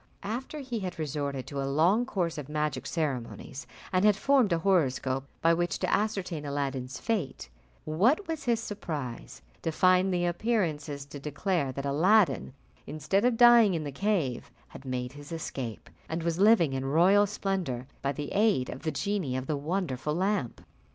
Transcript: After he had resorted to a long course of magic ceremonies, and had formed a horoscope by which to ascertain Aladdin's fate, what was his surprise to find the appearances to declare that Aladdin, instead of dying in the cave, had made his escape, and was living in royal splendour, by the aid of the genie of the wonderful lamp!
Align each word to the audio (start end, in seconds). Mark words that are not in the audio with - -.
After 0.23 0.57
he 0.61 0.79
had 0.79 0.97
resorted 0.97 1.45
to 1.45 1.61
a 1.61 1.69
long 1.69 2.07
course 2.07 2.39
of 2.39 2.49
magic 2.49 2.87
ceremonies, 2.87 3.67
and 3.93 4.03
had 4.03 4.15
formed 4.15 4.51
a 4.51 4.57
horoscope 4.57 5.25
by 5.43 5.53
which 5.53 5.77
to 5.77 5.93
ascertain 5.93 6.43
Aladdin's 6.43 6.99
fate, 6.99 7.49
what 7.85 8.27
was 8.27 8.45
his 8.45 8.59
surprise 8.59 9.43
to 9.61 9.71
find 9.71 10.11
the 10.11 10.25
appearances 10.25 11.05
to 11.05 11.19
declare 11.19 11.71
that 11.73 11.85
Aladdin, 11.85 12.53
instead 12.87 13.23
of 13.25 13.37
dying 13.37 13.75
in 13.75 13.83
the 13.83 13.91
cave, 13.91 14.49
had 14.69 14.85
made 14.85 15.11
his 15.11 15.31
escape, 15.31 15.87
and 16.09 16.23
was 16.23 16.39
living 16.39 16.73
in 16.73 16.83
royal 16.83 17.27
splendour, 17.27 17.85
by 18.01 18.11
the 18.11 18.31
aid 18.31 18.71
of 18.71 18.81
the 18.81 18.91
genie 18.91 19.37
of 19.37 19.45
the 19.45 19.55
wonderful 19.55 20.15
lamp! 20.15 20.61